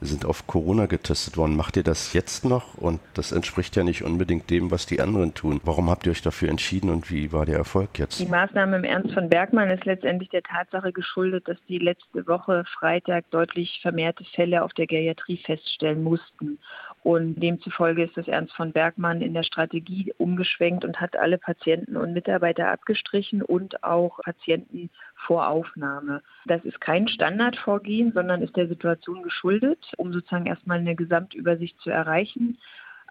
sind 0.00 0.26
auf 0.26 0.46
Corona 0.46 0.86
getestet 0.86 1.36
worden. 1.36 1.56
Macht 1.56 1.76
ihr 1.76 1.82
das 1.82 2.12
jetzt 2.12 2.44
noch? 2.44 2.74
Und 2.74 3.00
das 3.14 3.32
entspricht 3.32 3.76
ja 3.76 3.84
nicht 3.84 4.04
unbedingt 4.04 4.50
dem, 4.50 4.70
was 4.70 4.86
die 4.86 5.00
anderen 5.00 5.34
tun. 5.34 5.60
Warum 5.64 5.90
habt 5.90 6.06
ihr 6.06 6.12
euch 6.12 6.22
dafür 6.22 6.50
entschieden 6.50 6.90
und 6.90 7.10
wie 7.10 7.32
war 7.32 7.46
der 7.46 7.56
Erfolg 7.56 7.98
jetzt? 7.98 8.20
Die 8.20 8.26
Maßnahme 8.26 8.76
im 8.76 8.84
Ernst 8.84 9.14
von 9.14 9.28
Bergmann 9.28 9.70
ist 9.70 9.84
letztendlich 9.84 10.28
der 10.30 10.42
Tatsache 10.42 10.92
geschuldet, 10.92 11.48
dass 11.48 11.56
die 11.68 11.78
letzte 11.78 12.26
Woche 12.26 12.64
Freitag 12.78 13.30
deutlich 13.30 13.78
vermehrte 13.80 14.24
Fälle 14.24 14.62
auf 14.62 14.72
der 14.74 14.86
Geriatrie 14.86 15.38
feststellen 15.38 16.02
mussten. 16.02 16.58
Und 17.06 17.36
demzufolge 17.36 18.02
ist 18.02 18.16
das 18.16 18.26
Ernst 18.26 18.52
von 18.56 18.72
Bergmann 18.72 19.20
in 19.20 19.32
der 19.32 19.44
Strategie 19.44 20.12
umgeschwenkt 20.18 20.84
und 20.84 21.00
hat 21.00 21.14
alle 21.16 21.38
Patienten 21.38 21.96
und 21.96 22.12
Mitarbeiter 22.12 22.68
abgestrichen 22.68 23.42
und 23.42 23.84
auch 23.84 24.18
Patienten 24.24 24.90
vor 25.14 25.46
Aufnahme. 25.46 26.20
Das 26.46 26.64
ist 26.64 26.80
kein 26.80 27.06
Standardvorgehen, 27.06 28.10
sondern 28.12 28.42
ist 28.42 28.56
der 28.56 28.66
Situation 28.66 29.22
geschuldet, 29.22 29.78
um 29.98 30.12
sozusagen 30.12 30.46
erstmal 30.46 30.78
eine 30.78 30.96
Gesamtübersicht 30.96 31.80
zu 31.80 31.90
erreichen. 31.90 32.58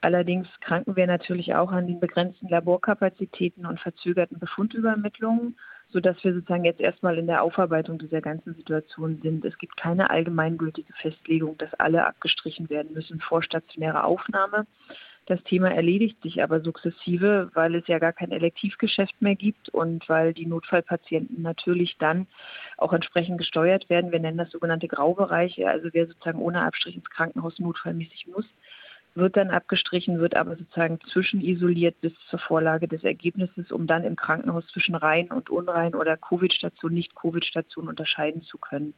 Allerdings 0.01 0.49
kranken 0.59 0.97
wir 0.97 1.07
natürlich 1.07 1.55
auch 1.55 1.71
an 1.71 1.87
den 1.87 2.01
begrenzten 2.01 2.49
Laborkapazitäten 2.49 3.65
und 3.65 3.79
verzögerten 3.79 4.39
Befundübermittlungen 4.39 5.55
sodass 5.95 6.21
wir 6.25 6.33
sozusagen 6.33 6.65
jetzt 6.65 6.81
erstmal 6.81 7.17
in 7.17 7.25
der 7.25 7.41
Aufarbeitung 7.41 7.97
dieser 7.97 8.19
ganzen 8.19 8.53
Situation 8.53 9.21
sind. 9.23 9.45
Es 9.45 9.57
gibt 9.57 9.77
keine 9.77 10.09
allgemeingültige 10.09 10.91
Festlegung, 10.91 11.57
dass 11.57 11.73
alle 11.75 12.05
abgestrichen 12.05 12.69
werden 12.69 12.91
müssen 12.91 13.21
vor 13.21 13.41
stationärer 13.41 14.03
Aufnahme. 14.03 14.67
Das 15.25 15.41
Thema 15.43 15.73
erledigt 15.73 16.21
sich 16.21 16.43
aber 16.43 16.59
sukzessive, 16.59 17.49
weil 17.53 17.75
es 17.75 17.87
ja 17.87 17.99
gar 17.99 18.11
kein 18.11 18.33
Elektivgeschäft 18.33 19.21
mehr 19.21 19.35
gibt 19.35 19.69
und 19.69 20.07
weil 20.09 20.33
die 20.33 20.45
Notfallpatienten 20.45 21.41
natürlich 21.41 21.95
dann 21.97 22.27
auch 22.77 22.91
entsprechend 22.91 23.37
gesteuert 23.37 23.89
werden. 23.89 24.11
Wir 24.11 24.19
nennen 24.19 24.37
das 24.37 24.51
sogenannte 24.51 24.89
Graubereiche, 24.89 25.69
also 25.69 25.87
wer 25.93 26.07
sozusagen 26.07 26.41
ohne 26.41 26.63
Abstrich 26.63 26.97
ins 26.97 27.09
Krankenhaus 27.09 27.57
notfallmäßig 27.57 28.27
muss, 28.27 28.45
wird 29.15 29.37
dann 29.37 29.49
abgestrichen, 29.49 30.19
wird 30.19 30.35
aber 30.35 30.55
sozusagen 30.57 30.99
zwischenisoliert 31.11 31.99
bis 32.01 32.13
zur 32.29 32.39
Vorlage 32.39 32.87
des 32.87 33.03
Ergebnisses, 33.03 33.71
um 33.71 33.87
dann 33.87 34.03
im 34.03 34.15
Krankenhaus 34.15 34.67
zwischen 34.67 34.95
rein 34.95 35.29
und 35.31 35.49
unrein 35.49 35.95
oder 35.95 36.17
Covid-Station, 36.17 36.93
Nicht-Covid-Station 36.93 37.87
unterscheiden 37.87 38.43
zu 38.43 38.57
können. 38.57 38.93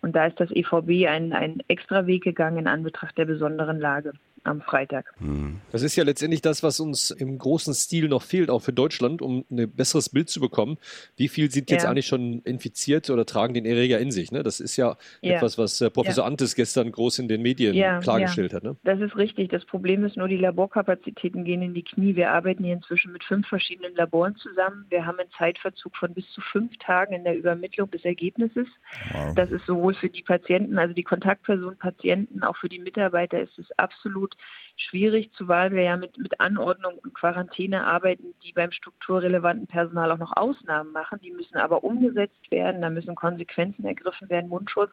Und 0.00 0.14
da 0.14 0.26
ist 0.26 0.38
das 0.38 0.50
EVB 0.50 1.08
einen 1.08 1.62
extra 1.68 2.06
Weg 2.06 2.24
gegangen 2.24 2.58
in 2.58 2.66
Anbetracht 2.68 3.18
der 3.18 3.24
besonderen 3.24 3.80
Lage 3.80 4.12
am 4.46 4.60
Freitag. 4.60 5.12
Hm. 5.18 5.60
Das 5.72 5.82
ist 5.82 5.96
ja 5.96 6.04
letztendlich 6.04 6.42
das, 6.42 6.62
was 6.62 6.80
uns 6.80 7.10
im 7.10 7.38
großen 7.38 7.74
Stil 7.74 8.08
noch 8.08 8.22
fehlt, 8.22 8.50
auch 8.50 8.60
für 8.62 8.72
Deutschland, 8.72 9.22
um 9.22 9.44
ein 9.50 9.70
besseres 9.70 10.08
Bild 10.08 10.28
zu 10.28 10.40
bekommen. 10.40 10.78
Wie 11.16 11.28
viel 11.28 11.50
sind 11.50 11.70
jetzt 11.70 11.84
ja. 11.84 11.90
eigentlich 11.90 12.06
schon 12.06 12.40
infiziert 12.42 13.10
oder 13.10 13.26
tragen 13.26 13.54
den 13.54 13.66
Erreger 13.66 13.98
in 13.98 14.10
sich? 14.10 14.32
Ne? 14.32 14.42
Das 14.42 14.60
ist 14.60 14.76
ja, 14.76 14.96
ja. 15.20 15.36
etwas, 15.36 15.58
was 15.58 15.80
äh, 15.80 15.90
Professor 15.90 16.24
ja. 16.24 16.28
Antes 16.28 16.54
gestern 16.54 16.90
groß 16.92 17.18
in 17.18 17.28
den 17.28 17.42
Medien 17.42 17.74
klargestellt 18.00 18.52
hat. 18.52 18.62
Ne? 18.62 18.76
Das 18.84 19.00
ist 19.00 19.16
richtig. 19.16 19.50
Das 19.50 19.64
Problem 19.64 20.04
ist 20.04 20.16
nur, 20.16 20.28
die 20.28 20.36
Laborkapazitäten 20.36 21.44
gehen 21.44 21.62
in 21.62 21.74
die 21.74 21.82
Knie. 21.82 22.16
Wir 22.16 22.30
arbeiten 22.30 22.64
hier 22.64 22.74
inzwischen 22.74 23.12
mit 23.12 23.24
fünf 23.24 23.46
verschiedenen 23.48 23.94
Laboren 23.94 24.36
zusammen. 24.36 24.86
Wir 24.88 25.06
haben 25.06 25.18
einen 25.18 25.30
Zeitverzug 25.36 25.96
von 25.96 26.14
bis 26.14 26.28
zu 26.32 26.40
fünf 26.40 26.76
Tagen 26.78 27.14
in 27.14 27.24
der 27.24 27.36
Übermittlung 27.36 27.90
des 27.90 28.04
Ergebnisses. 28.04 28.66
Wow. 29.12 29.34
Das 29.34 29.50
ist 29.50 29.66
sowohl 29.66 29.94
für 29.94 30.08
die 30.08 30.22
Patienten, 30.22 30.78
also 30.78 30.94
die 30.94 31.02
Kontaktpersonen 31.02 31.78
Patienten, 31.78 32.42
auch 32.42 32.56
für 32.56 32.68
die 32.68 32.78
Mitarbeiter 32.78 33.40
ist 33.40 33.58
es 33.58 33.66
absolut 33.78 34.35
schwierig, 34.76 35.30
zumal 35.32 35.72
wir 35.72 35.82
ja 35.82 35.96
mit, 35.96 36.18
mit 36.18 36.40
Anordnung 36.40 36.98
und 36.98 37.14
Quarantäne 37.14 37.84
arbeiten, 37.84 38.34
die 38.44 38.52
beim 38.52 38.72
strukturrelevanten 38.72 39.66
Personal 39.66 40.12
auch 40.12 40.18
noch 40.18 40.36
Ausnahmen 40.36 40.92
machen. 40.92 41.18
Die 41.22 41.32
müssen 41.32 41.56
aber 41.56 41.82
umgesetzt 41.82 42.50
werden, 42.50 42.82
da 42.82 42.90
müssen 42.90 43.14
Konsequenzen 43.14 43.84
ergriffen 43.84 44.28
werden, 44.28 44.48
Mundschutz. 44.48 44.90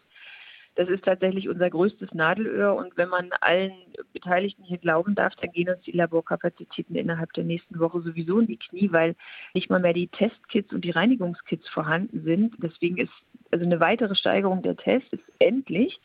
Das 0.75 0.89
ist 0.89 1.05
tatsächlich 1.05 1.49
unser 1.49 1.69
größtes 1.69 2.13
Nadelöhr 2.15 2.73
und 2.73 2.97
wenn 2.97 3.09
man 3.09 3.29
allen 3.41 3.73
Beteiligten 4.11 4.63
hier 4.63 4.79
glauben 4.79 5.13
darf, 5.13 5.35
dann 5.35 5.51
gehen 5.51 5.69
uns 5.69 5.81
die 5.83 5.91
Laborkapazitäten 5.91 6.95
innerhalb 6.95 7.31
der 7.33 7.43
nächsten 7.43 7.79
Woche 7.79 8.01
sowieso 8.01 8.39
in 8.39 8.47
die 8.47 8.57
Knie, 8.57 8.91
weil 8.91 9.15
nicht 9.53 9.69
mal 9.69 9.79
mehr 9.79 9.93
die 9.93 10.07
Testkits 10.07 10.73
und 10.73 10.83
die 10.83 10.89
Reinigungskits 10.89 11.69
vorhanden 11.69 12.23
sind. 12.23 12.55
Deswegen 12.57 12.97
ist 12.97 13.11
also 13.51 13.65
eine 13.65 13.79
weitere 13.79 14.15
Steigerung 14.15 14.63
der 14.63 14.75
Tests 14.75 15.13
ist 15.13 15.23
endlich. 15.37 15.99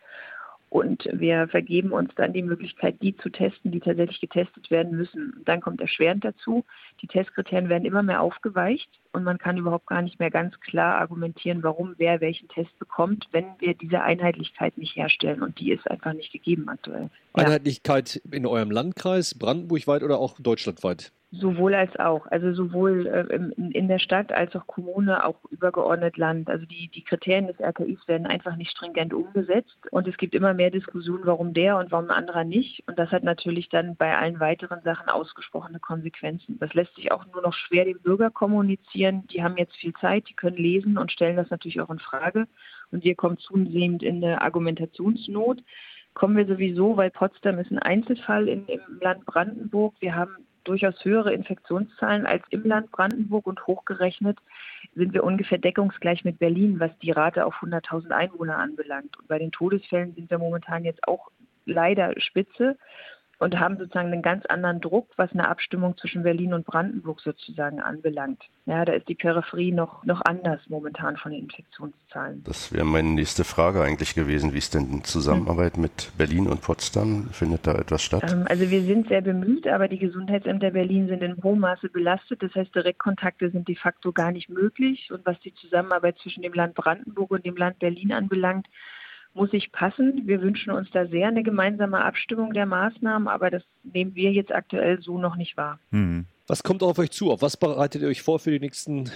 Und 0.70 1.08
wir 1.12 1.48
vergeben 1.48 1.92
uns 1.92 2.14
dann 2.16 2.34
die 2.34 2.42
Möglichkeit, 2.42 3.00
die 3.00 3.16
zu 3.16 3.30
testen, 3.30 3.72
die 3.72 3.80
tatsächlich 3.80 4.20
getestet 4.20 4.70
werden 4.70 4.96
müssen. 4.96 5.34
Und 5.38 5.48
dann 5.48 5.60
kommt 5.60 5.80
erschwerend 5.80 6.24
dazu, 6.24 6.64
die 7.00 7.06
Testkriterien 7.06 7.70
werden 7.70 7.86
immer 7.86 8.02
mehr 8.02 8.20
aufgeweicht 8.20 8.90
und 9.12 9.24
man 9.24 9.38
kann 9.38 9.56
überhaupt 9.56 9.86
gar 9.86 10.02
nicht 10.02 10.18
mehr 10.18 10.30
ganz 10.30 10.60
klar 10.60 11.00
argumentieren, 11.00 11.62
warum 11.62 11.94
wer 11.96 12.20
welchen 12.20 12.48
Test 12.48 12.78
bekommt, 12.78 13.28
wenn 13.32 13.46
wir 13.58 13.74
diese 13.74 14.02
Einheitlichkeit 14.02 14.76
nicht 14.76 14.94
herstellen. 14.96 15.42
Und 15.42 15.58
die 15.58 15.72
ist 15.72 15.90
einfach 15.90 16.12
nicht 16.12 16.32
gegeben 16.32 16.68
aktuell. 16.68 17.08
Einheitlichkeit 17.32 18.20
ja. 18.24 18.36
in 18.36 18.44
eurem 18.44 18.70
Landkreis, 18.70 19.38
brandenburgweit 19.38 20.02
oder 20.02 20.18
auch 20.18 20.38
deutschlandweit? 20.38 21.12
Sowohl 21.30 21.74
als 21.74 21.94
auch, 21.98 22.26
also 22.28 22.54
sowohl 22.54 23.06
äh, 23.06 23.52
in 23.56 23.88
der 23.88 23.98
Stadt 23.98 24.32
als 24.32 24.56
auch 24.56 24.66
Kommune, 24.66 25.26
auch 25.26 25.44
übergeordnet 25.50 26.16
Land. 26.16 26.48
Also 26.48 26.64
die, 26.64 26.88
die 26.88 27.04
Kriterien 27.04 27.48
des 27.48 27.60
RKIs 27.60 28.08
werden 28.08 28.26
einfach 28.26 28.56
nicht 28.56 28.70
stringent 28.70 29.12
umgesetzt 29.12 29.76
und 29.90 30.08
es 30.08 30.16
gibt 30.16 30.34
immer 30.34 30.54
mehr 30.54 30.70
Diskussionen, 30.70 31.26
warum 31.26 31.52
der 31.52 31.76
und 31.76 31.92
warum 31.92 32.06
ein 32.06 32.16
anderer 32.16 32.44
nicht. 32.44 32.82
Und 32.86 32.98
das 32.98 33.10
hat 33.10 33.24
natürlich 33.24 33.68
dann 33.68 33.94
bei 33.94 34.16
allen 34.16 34.40
weiteren 34.40 34.80
Sachen 34.82 35.10
ausgesprochene 35.10 35.80
Konsequenzen. 35.80 36.58
Das 36.60 36.72
lässt 36.72 36.94
sich 36.94 37.12
auch 37.12 37.26
nur 37.26 37.42
noch 37.42 37.52
schwer 37.52 37.84
dem 37.84 38.00
Bürger 38.00 38.30
kommunizieren. 38.30 39.26
Die 39.26 39.42
haben 39.42 39.58
jetzt 39.58 39.76
viel 39.76 39.92
Zeit, 40.00 40.30
die 40.30 40.34
können 40.34 40.56
lesen 40.56 40.96
und 40.96 41.12
stellen 41.12 41.36
das 41.36 41.50
natürlich 41.50 41.82
auch 41.82 41.90
in 41.90 41.98
Frage. 41.98 42.48
Und 42.90 43.04
wir 43.04 43.14
kommen 43.14 43.36
zunehmend 43.36 44.02
in 44.02 44.24
eine 44.24 44.40
Argumentationsnot 44.40 45.62
kommen 46.14 46.36
wir 46.36 46.46
sowieso, 46.46 46.96
weil 46.96 47.10
Potsdam 47.10 47.60
ist 47.60 47.70
ein 47.70 47.78
Einzelfall 47.78 48.48
in, 48.48 48.66
im 48.66 48.80
Land 49.00 49.24
Brandenburg. 49.24 49.94
Wir 50.00 50.16
haben 50.16 50.47
durchaus 50.64 51.04
höhere 51.04 51.32
Infektionszahlen 51.32 52.26
als 52.26 52.42
im 52.50 52.64
Land 52.64 52.90
Brandenburg 52.90 53.46
und 53.46 53.66
hochgerechnet 53.66 54.38
sind 54.94 55.12
wir 55.14 55.24
ungefähr 55.24 55.58
deckungsgleich 55.58 56.24
mit 56.24 56.38
Berlin, 56.38 56.80
was 56.80 56.90
die 56.98 57.10
Rate 57.10 57.46
auf 57.46 57.54
100.000 57.62 58.10
Einwohner 58.10 58.58
anbelangt. 58.58 59.18
Und 59.18 59.28
bei 59.28 59.38
den 59.38 59.52
Todesfällen 59.52 60.14
sind 60.14 60.30
wir 60.30 60.38
momentan 60.38 60.84
jetzt 60.84 61.06
auch 61.06 61.30
leider 61.64 62.18
Spitze 62.20 62.76
und 63.38 63.58
haben 63.58 63.78
sozusagen 63.78 64.12
einen 64.12 64.22
ganz 64.22 64.44
anderen 64.46 64.80
Druck, 64.80 65.08
was 65.16 65.30
eine 65.32 65.48
Abstimmung 65.48 65.96
zwischen 65.96 66.24
Berlin 66.24 66.54
und 66.54 66.66
Brandenburg 66.66 67.20
sozusagen 67.20 67.80
anbelangt. 67.80 68.42
Ja, 68.66 68.84
da 68.84 68.92
ist 68.92 69.08
die 69.08 69.14
Peripherie 69.14 69.72
noch, 69.72 70.04
noch 70.04 70.20
anders 70.24 70.60
momentan 70.68 71.16
von 71.16 71.30
den 71.30 71.44
Infektionszahlen. 71.44 72.42
Das 72.44 72.72
wäre 72.72 72.84
meine 72.84 73.10
nächste 73.10 73.44
Frage 73.44 73.82
eigentlich 73.82 74.14
gewesen. 74.14 74.52
Wie 74.52 74.58
ist 74.58 74.74
denn 74.74 74.90
die 74.90 75.02
Zusammenarbeit 75.02 75.74
hm. 75.74 75.82
mit 75.82 76.12
Berlin 76.18 76.48
und 76.48 76.62
Potsdam? 76.62 77.28
Findet 77.30 77.66
da 77.66 77.74
etwas 77.74 78.02
statt? 78.02 78.24
Ähm, 78.30 78.44
also 78.48 78.68
wir 78.70 78.82
sind 78.82 79.08
sehr 79.08 79.22
bemüht, 79.22 79.68
aber 79.68 79.86
die 79.86 79.98
Gesundheitsämter 79.98 80.72
Berlin 80.72 81.06
sind 81.06 81.22
in 81.22 81.40
hohem 81.42 81.60
Maße 81.60 81.88
belastet. 81.88 82.42
Das 82.42 82.54
heißt, 82.54 82.74
Direktkontakte 82.74 83.50
sind 83.50 83.68
de 83.68 83.76
facto 83.76 84.12
gar 84.12 84.32
nicht 84.32 84.48
möglich. 84.48 85.10
Und 85.12 85.24
was 85.24 85.38
die 85.40 85.54
Zusammenarbeit 85.54 86.18
zwischen 86.18 86.42
dem 86.42 86.52
Land 86.54 86.74
Brandenburg 86.74 87.30
und 87.30 87.46
dem 87.46 87.56
Land 87.56 87.78
Berlin 87.78 88.12
anbelangt, 88.12 88.66
muss 89.38 89.52
ich 89.52 89.72
passen. 89.72 90.22
Wir 90.26 90.42
wünschen 90.42 90.70
uns 90.70 90.90
da 90.90 91.06
sehr 91.06 91.28
eine 91.28 91.42
gemeinsame 91.42 92.04
Abstimmung 92.04 92.52
der 92.52 92.66
Maßnahmen, 92.66 93.28
aber 93.28 93.50
das 93.50 93.62
nehmen 93.84 94.14
wir 94.14 94.32
jetzt 94.32 94.52
aktuell 94.52 95.00
so 95.00 95.18
noch 95.18 95.36
nicht 95.36 95.56
wahr. 95.56 95.78
Hm. 95.92 96.26
Was 96.46 96.62
kommt 96.62 96.82
auf 96.82 96.98
euch 96.98 97.10
zu? 97.10 97.30
Auf 97.30 97.40
was 97.40 97.56
bereitet 97.56 98.02
ihr 98.02 98.08
euch 98.08 98.22
vor 98.22 98.38
für 98.38 98.50
die 98.50 98.60
nächsten 98.60 99.10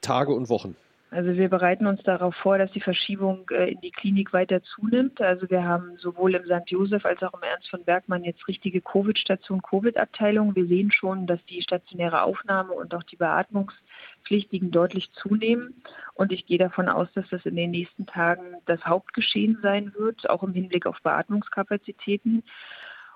Tage 0.00 0.32
und 0.32 0.48
Wochen? 0.48 0.74
Also 1.10 1.32
wir 1.34 1.48
bereiten 1.48 1.86
uns 1.86 2.02
darauf 2.02 2.34
vor, 2.36 2.58
dass 2.58 2.70
die 2.72 2.82
Verschiebung 2.82 3.48
äh, 3.50 3.72
in 3.72 3.80
die 3.80 3.90
Klinik 3.90 4.34
weiter 4.34 4.62
zunimmt. 4.62 5.20
Also 5.22 5.48
wir 5.48 5.64
haben 5.64 5.96
sowohl 5.96 6.34
im 6.34 6.44
St. 6.44 6.70
Josef 6.70 7.06
als 7.06 7.22
auch 7.22 7.32
im 7.32 7.42
Ernst 7.42 7.70
von 7.70 7.82
Bergmann 7.82 8.24
jetzt 8.24 8.46
richtige 8.46 8.82
Covid-Station, 8.82 9.62
Covid-Abteilungen. 9.62 10.54
Wir 10.54 10.66
sehen 10.66 10.92
schon, 10.92 11.26
dass 11.26 11.42
die 11.46 11.62
stationäre 11.62 12.22
Aufnahme 12.22 12.74
und 12.74 12.94
auch 12.94 13.02
die 13.04 13.16
Beatmungspflichtigen 13.16 14.70
deutlich 14.70 15.10
zunehmen. 15.12 15.82
Und 16.12 16.30
ich 16.30 16.44
gehe 16.44 16.58
davon 16.58 16.90
aus, 16.90 17.08
dass 17.14 17.28
das 17.30 17.46
in 17.46 17.56
den 17.56 17.70
nächsten 17.70 18.04
Tagen 18.04 18.56
das 18.66 18.84
Hauptgeschehen 18.84 19.58
sein 19.62 19.94
wird, 19.96 20.28
auch 20.28 20.42
im 20.42 20.52
Hinblick 20.52 20.84
auf 20.84 21.00
Beatmungskapazitäten. 21.02 22.42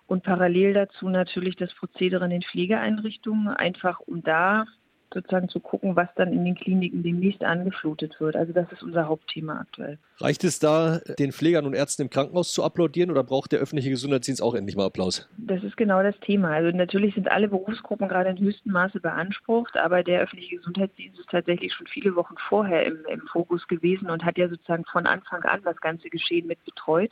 Und 0.07 0.23
parallel 0.23 0.73
dazu 0.73 1.11
natürlich 1.11 1.57
das 1.57 1.75
Prozedere 1.75 2.25
in 2.25 2.31
den 2.31 2.43
Pflegeeinrichtungen, 2.43 3.49
einfach 3.49 4.01
um 4.01 4.23
da 4.23 4.65
sozusagen 5.13 5.49
zu 5.49 5.61
gucken, 5.61 5.97
was 5.97 6.09
dann 6.17 6.33
in 6.33 6.45
den 6.45 6.55
Kliniken 6.55 7.03
demnächst 7.03 7.43
angeflutet 7.43 8.21
wird. 8.21 8.37
Also 8.37 8.53
das 8.53 8.71
ist 8.73 8.83
unser 8.83 9.09
Hauptthema 9.09 9.61
aktuell. 9.61 9.99
Reicht 10.19 10.45
es 10.45 10.59
da, 10.59 11.01
den 11.19 11.33
Pflegern 11.33 11.67
und 11.67 11.75
Ärzten 11.75 12.03
im 12.03 12.11
Krankenhaus 12.11 12.53
zu 12.53 12.63
applaudieren 12.63 13.11
oder 13.11 13.25
braucht 13.25 13.53
der 13.53 13.61
öffentliche 13.61 13.91
Gesundheitsdienst 13.91 14.43
auch 14.43 14.55
endlich 14.55 14.77
mal 14.77 14.87
Applaus? 14.87 15.29
Das 15.37 15.63
ist 15.63 15.77
genau 15.77 16.03
das 16.03 16.19
Thema. 16.21 16.51
Also 16.51 16.77
natürlich 16.77 17.15
sind 17.15 17.31
alle 17.31 17.49
Berufsgruppen 17.49 18.09
gerade 18.09 18.31
in 18.31 18.39
höchstem 18.39 18.73
Maße 18.73 19.01
beansprucht, 19.01 19.77
aber 19.77 20.03
der 20.03 20.23
öffentliche 20.23 20.57
Gesundheitsdienst 20.57 21.19
ist 21.19 21.31
tatsächlich 21.31 21.73
schon 21.73 21.87
viele 21.87 22.15
Wochen 22.17 22.35
vorher 22.49 22.85
im, 22.85 22.99
im 23.09 23.23
Fokus 23.33 23.67
gewesen 23.69 24.11
und 24.11 24.25
hat 24.25 24.39
ja 24.39 24.49
sozusagen 24.49 24.85
von 24.85 25.07
Anfang 25.07 25.43
an 25.43 25.61
das 25.65 25.81
ganze 25.81 26.09
Geschehen 26.11 26.47
mit 26.47 26.65
betreut. 26.65 27.11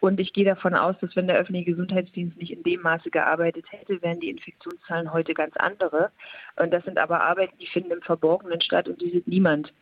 Und 0.00 0.20
ich 0.20 0.32
gehe 0.32 0.44
davon 0.44 0.74
aus, 0.74 0.96
dass 1.00 1.16
wenn 1.16 1.26
der 1.26 1.38
öffentliche 1.38 1.70
Gesundheitsdienst 1.70 2.36
nicht 2.36 2.52
in 2.52 2.62
dem 2.62 2.82
Maße 2.82 3.10
gearbeitet 3.10 3.64
hätte, 3.70 4.02
wären 4.02 4.20
die 4.20 4.30
Infektionszahlen 4.30 5.12
heute 5.12 5.34
ganz 5.34 5.56
andere. 5.56 6.10
Und 6.56 6.72
das 6.72 6.84
sind 6.84 6.98
aber 6.98 7.22
Arbeiten, 7.22 7.56
die 7.58 7.66
finden 7.66 7.92
im 7.92 8.02
Verborgenen 8.02 8.60
statt 8.60 8.88
und 8.88 9.00
die 9.00 9.10
sieht 9.10 9.26
niemand. 9.26 9.72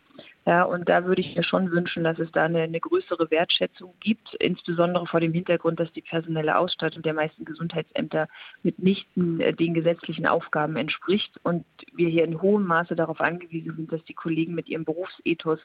Ja, 0.45 0.64
und 0.64 0.88
da 0.88 1.04
würde 1.04 1.21
ich 1.21 1.37
mir 1.37 1.45
schon 1.45 1.71
wünschen, 1.71 2.02
dass 2.02 2.19
es 2.19 2.31
da 2.33 2.45
eine, 2.45 2.62
eine, 2.62 2.81
größere 2.81 3.31
Wertschätzung 3.31 3.95
gibt, 4.00 4.35
insbesondere 4.40 5.07
vor 5.07 5.21
dem 5.21 5.33
Hintergrund, 5.33 5.78
dass 5.78 5.92
die 5.92 6.02
personelle 6.02 6.59
Ausstattung 6.59 7.02
der 7.02 7.14
meisten 7.14 7.45
Gesundheitsämter 7.45 8.28
mitnichten 8.64 9.40
äh, 9.40 9.54
den 9.54 9.73
gesetzlichen 9.73 10.26
Aufgaben 10.26 10.76
entspricht 10.76 11.38
und 11.45 11.64
wir 11.92 12.09
hier 12.09 12.25
in 12.25 12.42
hohem 12.42 12.64
Maße 12.66 12.97
darauf 12.97 13.21
angewiesen 13.21 13.76
sind, 13.76 13.92
dass 13.92 14.04
die 14.04 14.14
Kollegen 14.14 14.54
mit 14.54 14.69
ihrem 14.69 14.85
Berufsethos 14.85 15.61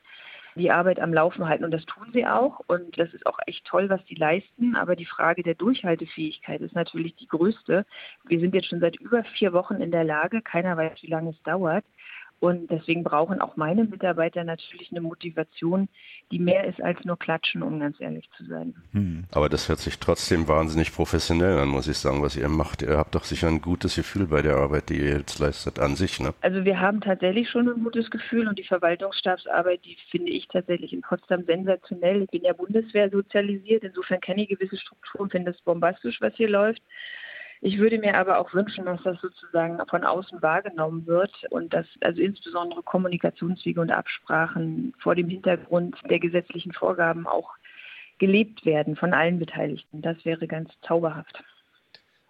die 0.58 0.72
Arbeit 0.72 1.00
am 1.00 1.14
Laufen 1.14 1.48
halten. 1.48 1.64
Und 1.64 1.72
das 1.72 1.86
tun 1.86 2.08
sie 2.14 2.26
auch. 2.26 2.62
Und 2.68 2.98
das 2.98 3.14
ist 3.14 3.26
auch 3.26 3.40
echt 3.46 3.66
toll, 3.66 3.90
was 3.90 4.02
sie 4.08 4.16
leisten. 4.16 4.76
Aber 4.76 4.96
die 4.96 5.06
Frage 5.06 5.44
der 5.44 5.56
Durchhaltefähigkeit 5.56 6.62
ist 6.62 6.76
natürlich 6.76 7.16
die 7.16 7.28
größte. 7.28 7.86
Wir 8.26 8.40
sind 8.40 8.54
jetzt 8.54 8.68
schon 8.68 8.80
seit 8.80 8.98
über 8.98 9.24
vier 9.24 9.54
Wochen 9.54 9.76
in 9.76 9.92
der 9.92 10.04
Lage, 10.04 10.42
keiner 10.42 10.76
weiß, 10.78 11.02
wie 11.02 11.08
lange 11.08 11.32
es 11.32 11.42
dauert, 11.44 11.86
und 12.40 12.70
deswegen 12.70 13.04
brauchen 13.04 13.42
auch 13.42 13.56
meine 13.56 13.84
Mitarbeiter 13.84 14.44
natürlich 14.44 14.92
eine 14.92 15.02
Motivation, 15.02 15.90
die 16.32 16.38
mehr 16.38 16.66
ist 16.66 16.82
als 16.82 17.04
nur 17.04 17.18
klatschen, 17.18 17.64
um 17.64 17.80
ganz 17.80 18.00
ehrlich 18.00 18.30
zu 18.38 18.46
sein. 18.46 18.76
Hm. 18.92 19.24
Aber 19.32 19.50
das 19.50 19.70
hört 19.70 19.80
sich 19.80 19.98
trotzdem 19.98 20.48
wahnsinnig 20.48 20.94
professionell 20.94 21.58
an, 21.58 21.70
muss 21.70 21.88
ich 21.88 21.98
sagen, 21.98 22.22
was 22.22 22.36
ihr 22.36 22.48
macht. 22.50 22.84
Ihr 22.84 22.98
habt 22.98 23.16
doch 23.16 23.24
sicher 23.24 23.48
ein 23.48 23.62
gutes 23.62 23.96
Gefühl 23.96 24.28
bei 24.28 24.44
der 24.44 24.58
Arbeit, 24.58 24.90
die 24.90 24.98
ihr 24.98 25.18
jetzt 25.18 25.40
leistet, 25.40 25.80
an 25.80 25.96
sich. 25.96 26.20
Ne? 26.20 26.34
Also 26.42 26.64
wir 26.64 26.80
haben 26.80 27.02
tatsächlich 27.02 27.50
schon 27.50 27.70
ein 27.70 27.84
gutes 27.84 28.12
Gefühl 28.12 28.48
und 28.48 28.60
die 28.60 28.64
Verwaltungsstabsarbeit, 28.64 29.84
die 29.84 29.98
finde 30.12 30.32
ich 30.32 30.48
tatsächlich 30.48 30.94
in 30.94 31.02
Potsdam 31.02 31.44
sensationell. 31.46 32.22
Ich 32.24 32.30
bin 32.30 32.44
ja 32.44 32.54
Bundeswehr 32.54 33.10
sozialisiert, 33.10 33.84
insofern 33.84 34.22
kenne 34.22 34.44
ich 34.44 34.50
gewisse 34.50 34.78
Strukturen, 34.78 35.32
finde 35.32 35.52
es 35.52 35.62
bombastisch, 35.62 36.22
was 36.22 36.36
hier 36.36 36.50
läuft. 36.50 36.84
Ich 37.62 37.80
würde 37.80 37.98
mir 37.98 38.16
aber 38.16 38.40
auch 38.40 38.54
wünschen, 38.54 38.86
dass 38.86 39.02
das 39.04 39.20
sozusagen 39.20 39.80
von 39.90 40.04
außen 40.04 40.42
wahrgenommen 40.42 41.08
wird 41.08 41.32
und 41.50 41.74
dass 41.74 41.88
also 42.02 42.22
insbesondere 42.22 42.84
Kommunikationswege 42.84 43.82
und 43.82 43.92
Absprachen 43.92 44.94
vor 45.00 45.16
dem 45.16 45.30
Hintergrund 45.30 45.98
der 46.10 46.20
gesetzlichen 46.20 46.72
Vorgaben 46.72 47.26
auch 47.26 47.56
gelebt 48.20 48.66
werden 48.66 48.96
von 48.96 49.14
allen 49.14 49.40
Beteiligten. 49.40 50.02
Das 50.02 50.24
wäre 50.26 50.48
ganz 50.48 50.70
zauberhaft. 50.82 51.44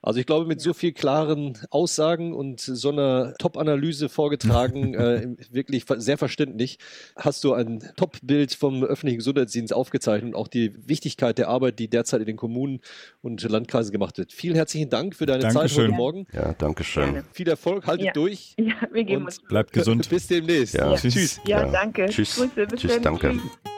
Also 0.01 0.19
ich 0.19 0.25
glaube, 0.25 0.45
mit 0.45 0.61
so 0.61 0.73
viel 0.73 0.93
klaren 0.93 1.57
Aussagen 1.69 2.33
und 2.33 2.59
so 2.59 2.89
einer 2.89 3.33
Top-Analyse 3.39 4.09
vorgetragen, 4.09 4.93
äh, 4.93 5.35
wirklich 5.51 5.85
sehr 5.97 6.17
verständlich, 6.17 6.77
hast 7.15 7.43
du 7.43 7.53
ein 7.53 7.83
Top-Bild 7.95 8.53
vom 8.53 8.83
öffentlichen 8.83 9.17
Gesundheitsdienst 9.17 9.73
aufgezeichnet 9.73 10.33
und 10.33 10.39
auch 10.39 10.47
die 10.47 10.73
Wichtigkeit 10.87 11.37
der 11.37 11.49
Arbeit, 11.49 11.79
die 11.79 11.89
derzeit 11.89 12.21
in 12.21 12.27
den 12.27 12.37
Kommunen 12.37 12.79
und 13.21 13.41
Landkreisen 13.41 13.91
gemacht 13.91 14.17
wird. 14.17 14.31
Vielen 14.31 14.55
herzlichen 14.55 14.89
Dank 14.89 15.15
für 15.15 15.25
deine 15.25 15.41
Dankeschön. 15.41 15.69
Zeit 15.69 15.77
heute 15.77 15.91
Morgen. 15.93 16.27
Ja, 16.31 16.53
danke 16.53 16.83
schön. 16.83 17.13
Gerne. 17.13 17.23
Viel 17.31 17.49
Erfolg, 17.49 17.87
haltet 17.87 18.07
ja. 18.07 18.13
durch. 18.13 18.55
Ja, 18.67 18.75
wir 18.91 19.05
geben 19.05 19.25
uns. 19.25 19.39
Bleibt 19.39 19.71
gesund. 19.71 20.09
Bis 20.09 20.27
demnächst. 20.27 20.73
Ja. 20.73 20.93
Tschüss. 20.95 21.13
Tschüss. 21.13 21.41
Ja, 21.45 21.71
danke. 21.71 22.07
Tschüss. 22.07 22.35
Grüße, 22.35 22.67
Tschüss, 22.75 23.01
danke. 23.01 23.31
Tschüss. 23.31 23.73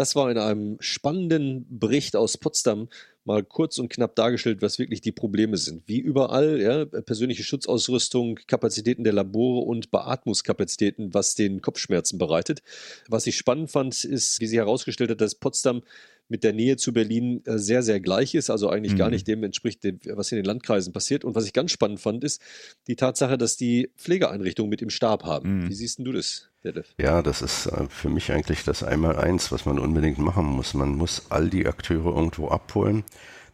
Das 0.00 0.16
war 0.16 0.30
in 0.30 0.38
einem 0.38 0.78
spannenden 0.80 1.66
Bericht 1.68 2.16
aus 2.16 2.38
Potsdam 2.38 2.88
mal 3.24 3.44
kurz 3.44 3.76
und 3.76 3.90
knapp 3.90 4.16
dargestellt, 4.16 4.62
was 4.62 4.78
wirklich 4.78 5.02
die 5.02 5.12
Probleme 5.12 5.58
sind. 5.58 5.82
Wie 5.88 5.98
überall, 5.98 6.58
ja, 6.58 6.86
persönliche 6.86 7.42
Schutzausrüstung, 7.42 8.36
Kapazitäten 8.46 9.04
der 9.04 9.12
Labore 9.12 9.66
und 9.66 9.90
Beatmungskapazitäten, 9.90 11.12
was 11.12 11.34
den 11.34 11.60
Kopfschmerzen 11.60 12.16
bereitet. 12.16 12.62
Was 13.08 13.26
ich 13.26 13.36
spannend 13.36 13.70
fand, 13.70 14.02
ist, 14.06 14.40
wie 14.40 14.46
sie 14.46 14.56
herausgestellt 14.56 15.10
hat, 15.10 15.20
dass 15.20 15.34
Potsdam 15.34 15.82
mit 16.30 16.44
der 16.44 16.54
Nähe 16.54 16.78
zu 16.78 16.94
Berlin 16.94 17.42
äh, 17.44 17.58
sehr, 17.58 17.82
sehr 17.82 18.00
gleich 18.00 18.34
ist, 18.34 18.48
also 18.48 18.70
eigentlich 18.70 18.94
mhm. 18.94 18.98
gar 18.98 19.10
nicht 19.10 19.28
dem 19.28 19.44
entspricht, 19.44 19.84
was 20.06 20.32
in 20.32 20.36
den 20.36 20.46
Landkreisen 20.46 20.94
passiert. 20.94 21.26
Und 21.26 21.34
was 21.34 21.44
ich 21.44 21.52
ganz 21.52 21.72
spannend 21.72 22.00
fand, 22.00 22.24
ist 22.24 22.40
die 22.86 22.96
Tatsache, 22.96 23.36
dass 23.36 23.58
die 23.58 23.90
Pflegeeinrichtungen 23.98 24.70
mit 24.70 24.80
im 24.80 24.88
Stab 24.88 25.24
haben. 25.24 25.64
Mhm. 25.64 25.68
Wie 25.68 25.74
siehst 25.74 25.98
du 25.98 26.10
das, 26.10 26.49
Detlef? 26.64 26.94
Ja, 26.98 27.22
das 27.22 27.42
ist 27.42 27.66
äh, 27.66 27.86
für 27.88 28.08
mich 28.08 28.32
eigentlich 28.32 28.64
das 28.64 28.82
Einmaleins, 28.82 29.50
was 29.52 29.66
man 29.66 29.78
unbedingt 29.78 30.18
machen 30.18 30.46
muss. 30.46 30.74
Man 30.74 30.96
muss 30.96 31.26
all 31.30 31.48
die 31.48 31.66
Akteure 31.66 32.14
irgendwo 32.14 32.48
abholen. 32.48 33.04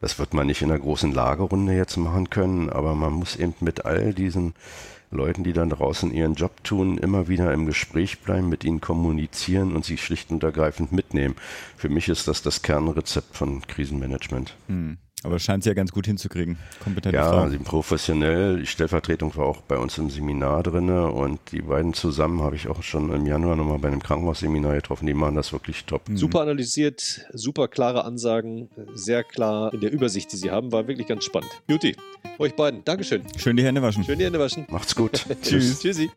Das 0.01 0.19
wird 0.19 0.35
man 0.35 0.47
nicht 0.47 0.63
in 0.63 0.71
einer 0.71 0.81
großen 0.81 1.13
Lagerrunde 1.13 1.73
jetzt 1.73 1.97
machen 1.97 2.29
können, 2.31 2.69
aber 2.69 2.95
man 2.95 3.13
muss 3.13 3.37
eben 3.37 3.55
mit 3.61 3.87
all 3.87 4.13
diesen 4.13 4.55
Leuten, 5.11 5.45
die 5.45 5.53
dann 5.53 5.71
draußen 5.71 6.13
ihren 6.13 6.35
Job 6.35 6.65
tun, 6.65 6.99
immer 6.99 7.29
wieder 7.29 7.53
im 7.53 7.67
Gespräch 7.67 8.21
bleiben, 8.21 8.49
mit 8.49 8.65
ihnen 8.65 8.81
kommunizieren 8.81 9.75
und 9.75 9.85
sie 9.85 9.97
schlicht 9.97 10.31
und 10.31 10.43
ergreifend 10.43 10.93
mitnehmen. 10.93 11.37
Für 11.77 11.89
mich 11.89 12.09
ist 12.09 12.29
das 12.29 12.43
das 12.43 12.63
Kernrezept 12.63 13.37
von 13.37 13.63
Krisenmanagement. 13.67 14.55
Hm. 14.67 14.99
Aber 15.23 15.39
scheint 15.39 15.65
sie 15.65 15.71
ja 15.71 15.75
ganz 15.75 15.93
gut 15.93 16.07
hinzukriegen. 16.07 16.59
Kompetente 16.85 17.17
ja, 17.17 17.29
Frau. 17.29 17.49
sie 17.49 17.59
professionell. 17.59 18.61
Die 18.61 18.67
Stellvertretung 18.67 19.35
war 19.37 19.47
auch 19.47 19.63
bei 19.63 19.79
uns 19.79 19.97
im 19.99 20.11
Seminar 20.11 20.63
drin 20.63 20.89
und 20.91 21.41
die 21.53 21.63
beiden 21.63 21.95
zusammen 21.95 22.43
habe 22.43 22.55
ich 22.55 22.69
auch 22.69 22.83
schon 22.83 23.13
im 23.13 23.27
Januar 23.27 23.57
nochmal 23.57 23.79
bei 23.79 23.89
einem 23.89 24.03
Krankenhausseminar 24.03 24.75
getroffen. 24.75 25.07
Die 25.07 25.15
machen 25.15 25.35
das 25.35 25.53
wirklich 25.53 25.85
top. 25.85 26.09
Mhm. 26.09 26.17
Super 26.17 26.43
analysiert, 26.43 27.27
super 27.33 27.67
klare 27.67 28.05
Ansagen, 28.05 28.69
sehr 28.95 29.25
klar 29.25 29.73
in 29.73 29.81
der 29.81 29.91
Übersicht, 29.91 30.31
die 30.33 30.37
sie 30.37 30.51
haben. 30.51 30.71
War 30.71 30.87
wirklich 30.87 31.07
ganz 31.09 31.25
spannend. 31.25 31.51
Beauty, 31.67 31.97
euch 32.39 32.55
beiden, 32.55 32.85
Dankeschön. 32.85 33.23
Schön 33.37 33.57
die 33.57 33.65
Hände 33.65 33.83
waschen. 33.83 34.05
Schön 34.05 34.19
die 34.19 34.27
Hände 34.27 34.39
waschen. 34.39 34.67
Macht's 34.69 34.95
gut. 34.95 35.25
Tschüss. 35.43 35.81
Tschüssi. 35.81 36.11